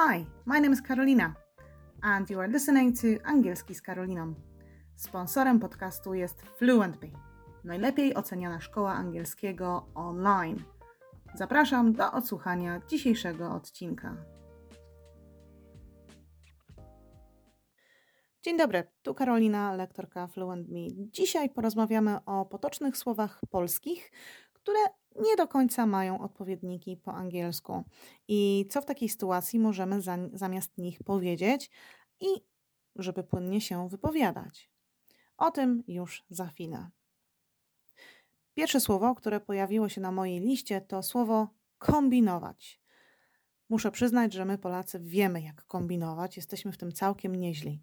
Hi, 0.00 0.26
my 0.46 0.60
name 0.60 0.72
is 0.72 0.82
Karolina 0.82 1.34
and 2.02 2.30
you 2.30 2.40
are 2.40 2.48
listening 2.48 2.92
to 3.00 3.06
Angielski 3.24 3.74
z 3.74 3.82
Karoliną. 3.82 4.34
Sponsorem 4.96 5.60
podcastu 5.60 6.14
jest 6.14 6.42
FluentBee, 6.42 7.12
najlepiej 7.64 8.14
oceniana 8.14 8.60
szkoła 8.60 8.92
angielskiego 8.92 9.86
online. 9.94 10.62
Zapraszam 11.34 11.92
do 11.92 12.12
odsłuchania 12.12 12.80
dzisiejszego 12.88 13.52
odcinka. 13.52 14.16
Dzień 18.42 18.58
dobry, 18.58 18.84
tu 19.02 19.14
Karolina, 19.14 19.72
lektorka 19.72 20.26
FluentBee. 20.26 20.88
Dzisiaj 21.12 21.50
porozmawiamy 21.50 22.24
o 22.26 22.44
potocznych 22.44 22.96
słowach 22.96 23.40
polskich, 23.50 24.10
które 24.68 24.80
nie 25.28 25.36
do 25.36 25.48
końca 25.48 25.86
mają 25.86 26.20
odpowiedniki 26.20 26.96
po 26.96 27.14
angielsku. 27.14 27.84
I 28.28 28.66
co 28.70 28.80
w 28.80 28.84
takiej 28.84 29.08
sytuacji 29.08 29.58
możemy 29.58 30.00
za, 30.00 30.18
zamiast 30.32 30.78
nich 30.78 31.02
powiedzieć 31.02 31.70
i 32.20 32.26
żeby 32.96 33.24
płynnie 33.24 33.60
się 33.60 33.88
wypowiadać. 33.88 34.70
O 35.36 35.50
tym 35.50 35.82
już 35.86 36.24
za 36.30 36.46
chwilę. 36.46 36.90
Pierwsze 38.54 38.80
słowo, 38.80 39.14
które 39.14 39.40
pojawiło 39.40 39.88
się 39.88 40.00
na 40.00 40.12
mojej 40.12 40.40
liście, 40.40 40.80
to 40.80 41.02
słowo 41.02 41.48
kombinować. 41.78 42.80
Muszę 43.68 43.90
przyznać, 43.90 44.32
że 44.32 44.44
my 44.44 44.58
Polacy 44.58 45.00
wiemy, 45.00 45.42
jak 45.42 45.64
kombinować, 45.64 46.36
jesteśmy 46.36 46.72
w 46.72 46.78
tym 46.78 46.92
całkiem 46.92 47.34
nieźli. 47.34 47.82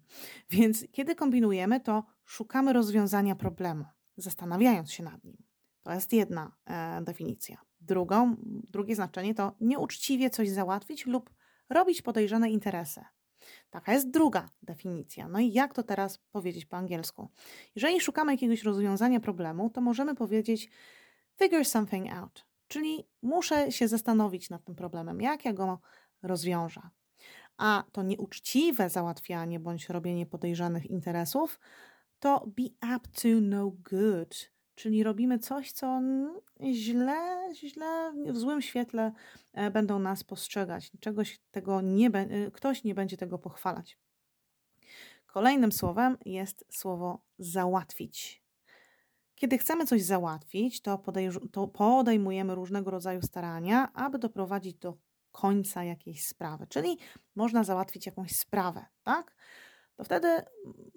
Więc 0.50 0.84
kiedy 0.92 1.14
kombinujemy, 1.14 1.80
to 1.80 2.04
szukamy 2.24 2.72
rozwiązania 2.72 3.36
problemu, 3.36 3.84
zastanawiając 4.16 4.92
się 4.92 5.02
nad 5.02 5.24
nim. 5.24 5.45
To 5.86 5.92
jest 5.92 6.12
jedna 6.12 6.52
e, 6.66 7.02
definicja. 7.02 7.56
Drugą, 7.80 8.36
drugie 8.70 8.94
znaczenie 8.94 9.34
to 9.34 9.52
nieuczciwie 9.60 10.30
coś 10.30 10.50
załatwić 10.50 11.06
lub 11.06 11.30
robić 11.68 12.02
podejrzane 12.02 12.50
interesy. 12.50 13.04
Taka 13.70 13.92
jest 13.92 14.10
druga 14.10 14.50
definicja. 14.62 15.28
No 15.28 15.38
i 15.38 15.52
jak 15.52 15.74
to 15.74 15.82
teraz 15.82 16.18
powiedzieć 16.18 16.66
po 16.66 16.76
angielsku? 16.76 17.28
Jeżeli 17.74 18.00
szukamy 18.00 18.32
jakiegoś 18.32 18.62
rozwiązania 18.62 19.20
problemu, 19.20 19.70
to 19.70 19.80
możemy 19.80 20.14
powiedzieć 20.14 20.70
figure 21.38 21.64
something 21.64 22.12
out, 22.12 22.46
czyli 22.68 23.08
muszę 23.22 23.72
się 23.72 23.88
zastanowić 23.88 24.50
nad 24.50 24.64
tym 24.64 24.74
problemem, 24.74 25.20
jak 25.20 25.44
ja 25.44 25.52
go 25.52 25.80
rozwiążę. 26.22 26.80
A 27.56 27.84
to 27.92 28.02
nieuczciwe 28.02 28.90
załatwianie 28.90 29.60
bądź 29.60 29.88
robienie 29.88 30.26
podejrzanych 30.26 30.86
interesów 30.86 31.60
to 32.18 32.46
be 32.46 32.96
up 32.96 33.08
to 33.22 33.28
no 33.40 33.70
good, 33.90 34.55
czyli 34.76 35.02
robimy 35.02 35.38
coś, 35.38 35.72
co 35.72 36.00
źle, 36.72 37.48
źle, 37.54 38.12
w 38.26 38.36
złym 38.36 38.62
świetle 38.62 39.12
e, 39.52 39.70
będą 39.70 39.98
nas 39.98 40.24
postrzegać. 40.24 40.92
Czegoś 41.00 41.38
tego 41.50 41.80
nie, 41.80 42.06
e, 42.08 42.50
ktoś 42.50 42.84
nie 42.84 42.94
będzie 42.94 43.16
tego 43.16 43.38
pochwalać. 43.38 43.98
Kolejnym 45.26 45.72
słowem 45.72 46.16
jest 46.24 46.64
słowo 46.70 47.22
załatwić. 47.38 48.42
Kiedy 49.34 49.58
chcemy 49.58 49.86
coś 49.86 50.02
załatwić, 50.02 50.80
to, 50.80 51.02
to 51.52 51.68
podejmujemy 51.68 52.54
różnego 52.54 52.90
rodzaju 52.90 53.22
starania, 53.22 53.92
aby 53.92 54.18
doprowadzić 54.18 54.74
do 54.74 54.96
końca 55.32 55.84
jakiejś 55.84 56.26
sprawy. 56.26 56.66
Czyli 56.66 56.98
można 57.34 57.64
załatwić 57.64 58.06
jakąś 58.06 58.36
sprawę, 58.36 58.86
tak? 59.02 59.36
To 59.96 60.04
wtedy, 60.04 60.42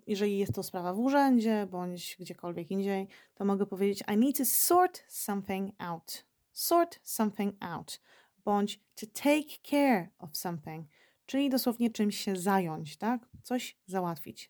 jeżeli 0.08 0.38
jest 0.38 0.56
to 0.56 0.64
sprawa 0.64 0.94
w 0.94 1.00
urzędzie 1.00 1.68
bądź 1.72 2.18
gdziekolwiek 2.20 2.72
indziej, 2.72 3.08
to 3.36 3.46
mogę 3.46 3.66
powiedzieć: 3.66 4.04
I 4.14 4.18
need 4.18 4.38
to 4.38 4.46
sort 4.46 5.04
something 5.08 5.76
out. 5.78 6.26
Sort 6.52 7.00
something 7.04 7.56
out. 7.60 8.02
Bądź 8.46 8.80
to 8.96 9.08
take 9.14 9.58
care 9.64 10.10
of 10.20 10.38
something, 10.38 10.88
czyli 11.26 11.50
dosłownie 11.50 11.90
czymś 11.90 12.20
się 12.20 12.36
zająć, 12.36 12.98
tak? 12.98 13.28
Coś 13.44 13.78
załatwić. 13.86 14.50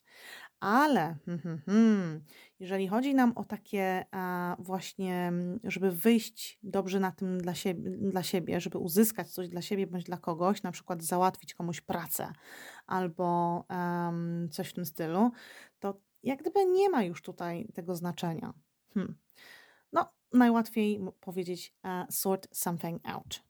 Ale 0.60 1.16
hmm, 1.26 1.62
hmm, 1.66 2.24
jeżeli 2.60 2.88
chodzi 2.88 3.16
nam 3.16 3.32
o 3.36 3.44
takie 3.44 4.06
a, 4.12 4.56
właśnie, 4.60 5.32
żeby 5.64 5.92
wyjść 5.92 6.60
dobrze 6.64 7.00
na 7.00 7.12
tym 7.12 7.42
dla 7.42 7.54
siebie, 7.54 7.92
dla 7.92 8.24
siebie, 8.24 8.62
żeby 8.62 8.78
uzyskać 8.78 9.32
coś 9.32 9.50
dla 9.50 9.62
siebie 9.62 9.88
bądź 9.88 10.04
dla 10.04 10.18
kogoś, 10.18 10.64
na 10.64 10.72
przykład 10.72 11.04
załatwić 11.04 11.54
komuś 11.54 11.82
pracę 11.82 12.34
albo 12.88 13.66
um, 13.70 14.50
coś 14.52 14.70
w 14.70 14.74
tym 14.74 14.86
stylu, 14.86 15.32
to 15.80 16.02
jak 16.24 16.40
gdyby 16.40 16.66
nie 16.66 16.90
ma 16.90 17.04
już 17.04 17.22
tutaj 17.22 17.68
tego 17.74 17.96
znaczenia. 17.96 18.54
Hmm. 18.94 19.16
No, 19.94 20.14
najłatwiej 20.34 21.00
powiedzieć 21.20 21.76
uh, 21.84 21.92
sort 22.10 22.48
something 22.52 23.08
out. 23.08 23.44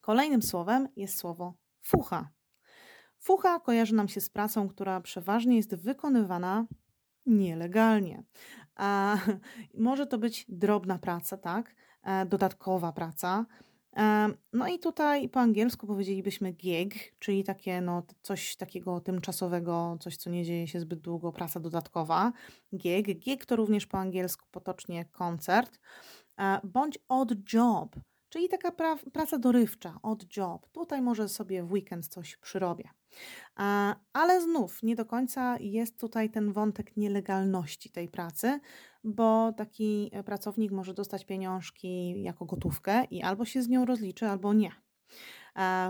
Kolejnym 0.00 0.42
słowem 0.42 0.88
jest 0.96 1.18
słowo 1.18 1.54
fucha. 1.82 2.35
Fucha 3.26 3.60
kojarzy 3.60 3.94
nam 3.94 4.08
się 4.08 4.20
z 4.20 4.30
pracą, 4.30 4.68
która 4.68 5.00
przeważnie 5.00 5.56
jest 5.56 5.74
wykonywana 5.74 6.66
nielegalnie. 7.26 8.22
A 8.74 9.16
może 9.88 10.06
to 10.06 10.18
być 10.18 10.46
drobna 10.48 10.98
praca, 10.98 11.36
tak? 11.36 11.74
E, 12.02 12.26
dodatkowa 12.26 12.92
praca. 12.92 13.46
E, 13.96 14.28
no 14.52 14.68
i 14.68 14.78
tutaj 14.78 15.28
po 15.28 15.40
angielsku 15.40 15.86
powiedzielibyśmy 15.86 16.52
gig, 16.52 17.14
czyli 17.18 17.44
takie 17.44 17.80
no, 17.80 18.02
coś 18.22 18.56
takiego 18.56 19.00
tymczasowego, 19.00 19.96
coś 20.00 20.16
co 20.16 20.30
nie 20.30 20.44
dzieje 20.44 20.68
się 20.68 20.80
zbyt 20.80 21.00
długo, 21.00 21.32
praca 21.32 21.60
dodatkowa. 21.60 22.32
Gig. 22.76 23.18
Gig 23.18 23.46
to 23.46 23.56
również 23.56 23.86
po 23.86 23.98
angielsku 23.98 24.46
potocznie 24.50 25.04
koncert, 25.04 25.78
e, 26.38 26.60
bądź 26.64 26.98
odd 27.08 27.52
job, 27.52 27.96
czyli 28.36 28.48
taka 28.48 28.72
pra 28.72 28.96
praca 29.12 29.38
dorywcza, 29.38 29.98
odd 30.02 30.36
job. 30.36 30.68
Tutaj 30.72 31.02
może 31.02 31.28
sobie 31.28 31.62
w 31.62 31.72
weekend 31.72 32.08
coś 32.08 32.36
przyrobię. 32.36 32.88
Ale 34.12 34.42
znów 34.42 34.82
nie 34.82 34.96
do 34.96 35.04
końca 35.04 35.56
jest 35.60 36.00
tutaj 36.00 36.30
ten 36.30 36.52
wątek 36.52 36.96
nielegalności 36.96 37.90
tej 37.90 38.08
pracy, 38.08 38.60
bo 39.04 39.52
taki 39.52 40.10
pracownik 40.24 40.72
może 40.72 40.94
dostać 40.94 41.24
pieniążki 41.24 42.22
jako 42.22 42.44
gotówkę 42.44 43.04
i 43.04 43.22
albo 43.22 43.44
się 43.44 43.62
z 43.62 43.68
nią 43.68 43.84
rozliczy, 43.84 44.26
albo 44.26 44.52
nie. 44.54 44.72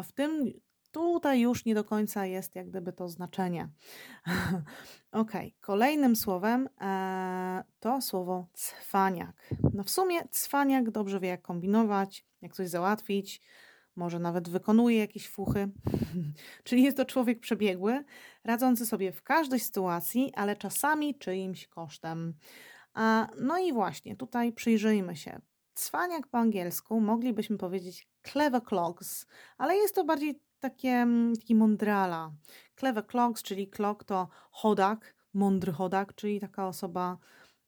W 0.04 0.12
tym 0.14 0.52
tutaj 0.90 1.40
już 1.40 1.64
nie 1.64 1.74
do 1.74 1.84
końca 1.84 2.26
jest 2.26 2.54
jak 2.54 2.68
gdyby 2.68 2.92
to 2.92 3.08
znaczenie. 3.08 3.68
ok, 5.12 5.32
kolejnym 5.60 6.16
słowem 6.16 6.68
e, 6.80 7.64
to 7.80 8.02
słowo 8.02 8.46
cwaniak. 8.52 9.50
No 9.74 9.84
w 9.84 9.90
sumie 9.90 10.28
cwaniak 10.30 10.90
dobrze 10.90 11.20
wie 11.20 11.28
jak 11.28 11.42
kombinować, 11.42 12.26
jak 12.42 12.52
coś 12.52 12.68
załatwić, 12.68 13.42
może 13.96 14.18
nawet 14.18 14.48
wykonuje 14.48 14.98
jakieś 14.98 15.28
fuchy. 15.28 15.68
Czyli 16.64 16.82
jest 16.82 16.96
to 16.96 17.04
człowiek 17.04 17.40
przebiegły, 17.40 18.04
radzący 18.44 18.86
sobie 18.86 19.12
w 19.12 19.22
każdej 19.22 19.60
sytuacji, 19.60 20.32
ale 20.34 20.56
czasami 20.56 21.18
czyimś 21.18 21.68
kosztem. 21.68 22.34
A, 22.94 23.28
no 23.40 23.58
i 23.58 23.72
właśnie, 23.72 24.16
tutaj 24.16 24.52
przyjrzyjmy 24.52 25.16
się. 25.16 25.40
Cwaniak 25.74 26.26
po 26.26 26.38
angielsku 26.38 27.00
moglibyśmy 27.00 27.58
powiedzieć 27.58 28.08
clever 28.22 28.62
clogs, 28.62 29.26
ale 29.58 29.76
jest 29.76 29.94
to 29.94 30.04
bardziej 30.04 30.40
takie, 30.60 30.88
mm, 30.88 31.36
taki 31.36 31.54
mądrala. 31.54 32.32
Clever 32.76 33.06
clogs, 33.06 33.42
czyli 33.42 33.68
clog 33.68 34.04
to 34.04 34.28
chodak, 34.50 35.14
mądry 35.34 35.72
chodak, 35.72 36.14
czyli 36.14 36.40
taka 36.40 36.68
osoba 36.68 37.18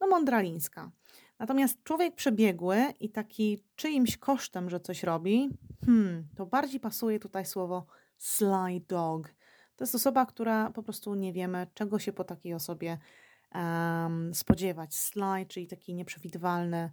no 0.01 0.07
mądralińska. 0.07 0.91
Natomiast 1.39 1.83
człowiek 1.83 2.15
przebiegły 2.15 2.85
i 3.01 3.11
taki 3.11 3.65
czyimś 3.77 4.17
kosztem, 4.17 4.71
że 4.71 4.81
coś 4.81 5.03
robi, 5.03 5.49
hmm, 5.85 6.29
to 6.37 6.47
bardziej 6.47 6.81
pasuje 6.81 7.19
tutaj 7.19 7.47
słowo 7.47 7.87
sly 8.19 8.81
dog. 8.89 9.35
To 9.77 9.85
jest 9.85 9.95
osoba, 9.95 10.27
która 10.27 10.71
po 10.71 10.83
prostu 10.83 11.15
nie 11.15 11.33
wiemy, 11.33 11.67
czego 11.75 11.99
się 11.99 12.13
po 12.13 12.25
takiej 12.25 12.55
osobie 12.55 12.99
um, 13.55 14.35
spodziewać. 14.35 14.95
Sly, 14.97 15.47
czyli 15.49 15.67
taki 15.67 15.95
nieprzewidywalny, 15.95 16.91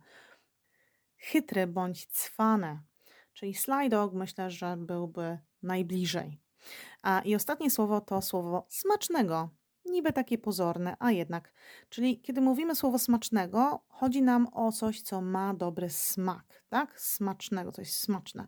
chytry 1.18 1.68
bądź 1.68 2.08
cwany. 2.08 2.80
Czyli 3.36 3.54
sly 3.54 3.90
dog 3.90 4.14
myślę, 4.14 4.52
że 4.52 4.78
byłby 4.78 5.38
najbliżej. 5.64 6.40
I 7.26 7.36
ostatnie 7.36 7.72
słowo 7.72 8.02
to 8.02 8.22
słowo 8.22 8.66
smacznego 8.70 9.50
niby 9.86 10.14
takie 10.14 10.38
pozorne, 10.38 10.96
a 11.00 11.12
jednak. 11.12 11.54
Czyli 11.90 12.22
kiedy 12.22 12.42
mówimy 12.42 12.76
słowo 12.76 13.00
smacznego, 13.00 13.84
chodzi 13.88 14.22
nam 14.22 14.48
o 14.54 14.72
coś, 14.72 15.02
co 15.02 15.22
ma 15.22 15.54
dobry 15.54 15.90
smak, 15.90 16.64
tak? 16.70 17.00
Smacznego, 17.00 17.72
coś 17.72 17.94
smaczne. 17.94 18.48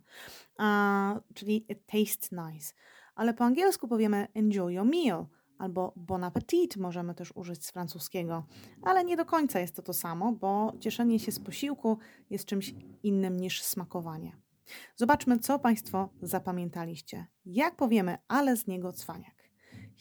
A, 0.58 1.20
czyli 1.34 1.66
it 1.72 1.86
tastes 1.86 2.32
nice. 2.32 2.74
Ale 3.16 3.34
po 3.34 3.44
angielsku 3.44 3.88
powiemy 3.88 4.28
enjoy 4.34 4.74
your 4.74 4.86
meal 4.86 5.26
albo 5.58 5.94
bon 5.96 6.24
appetit 6.24 6.78
możemy 6.78 7.16
też 7.16 7.32
użyć 7.36 7.66
z 7.66 7.72
francuskiego. 7.72 8.46
Ale 8.82 9.04
nie 9.04 9.18
do 9.18 9.26
końca 9.26 9.60
jest 9.60 9.76
to 9.76 9.82
to 9.82 9.94
samo, 9.94 10.32
bo 10.32 10.74
cieszenie 10.80 11.20
się 11.20 11.32
z 11.32 11.40
posiłku 11.40 11.98
jest 12.30 12.46
czymś 12.46 12.74
innym 13.04 13.38
niż 13.38 13.64
smakowanie. 13.64 14.47
Zobaczmy, 14.96 15.40
co 15.40 15.60
Państwo 15.60 16.10
zapamiętaliście. 16.22 17.28
Jak 17.46 17.76
powiemy, 17.76 18.18
ale 18.28 18.58
z 18.58 18.68
niego 18.68 18.94
cwaniak. 18.94 19.50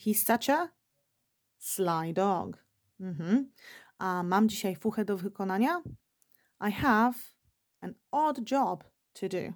He's 0.05 0.33
such 0.33 0.49
a 0.49 0.69
Sly 1.57 2.13
dog. 2.13 2.65
Mhm. 2.99 3.51
A 3.97 4.23
mam 4.23 4.49
dzisiaj 4.49 4.75
fuchę 4.75 5.05
do 5.05 5.17
wykonania? 5.17 5.81
I 6.69 6.71
have 6.71 7.13
an 7.81 7.93
odd 8.11 8.51
job 8.51 8.83
to 9.13 9.27
do. 9.29 9.53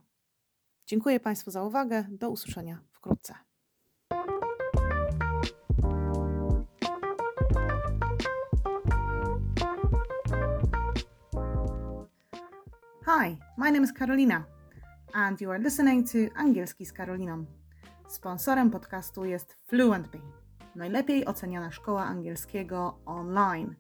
Dziękuję 0.86 1.20
Państwu 1.20 1.52
za 1.52 1.64
uwagę. 1.64 2.06
Do 2.10 2.30
usłyszenia 2.30 2.82
wkrótce. 2.92 3.36
Hi, 13.06 13.38
my 13.58 13.72
name 13.72 13.84
is 13.84 13.94
Karolina 13.94 14.61
and 15.14 15.42
you 15.42 15.52
are 15.52 15.60
listening 15.60 16.08
to 16.08 16.18
Angielski 16.36 16.86
z 16.86 16.94
Karoliną. 16.94 17.46
Sponsorem 18.08 18.72
podcastu 18.72 19.26
jest 19.26 19.58
Fluentbe, 19.68 20.20
najlepiej 20.76 21.26
oceniana 21.26 21.72
szkoła 21.72 22.04
angielskiego 22.04 23.00
online. 23.06 23.76